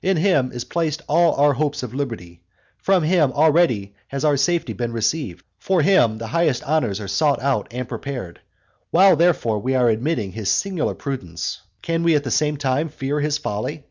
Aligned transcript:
In 0.00 0.16
him 0.16 0.52
is 0.52 0.62
placed 0.62 1.02
all 1.08 1.34
our 1.34 1.54
hope 1.54 1.82
of 1.82 1.92
liberty, 1.92 2.40
from 2.78 3.02
him 3.02 3.32
already 3.32 3.96
has 4.06 4.24
our 4.24 4.36
safety 4.36 4.72
been 4.74 4.92
received, 4.92 5.44
for 5.58 5.82
him 5.82 6.18
the 6.18 6.28
highest 6.28 6.62
honours 6.62 7.00
are 7.00 7.08
sought 7.08 7.42
out 7.42 7.66
and 7.72 7.88
prepared. 7.88 8.38
While 8.92 9.16
therefore 9.16 9.58
we 9.58 9.74
are 9.74 9.90
admiring 9.90 10.30
his 10.30 10.48
singular 10.52 10.94
prudence, 10.94 11.62
can 11.82 12.04
we 12.04 12.14
at 12.14 12.22
the 12.22 12.30
same 12.30 12.58
time 12.58 12.90
fear 12.90 13.18
his 13.18 13.38
folly? 13.38 13.82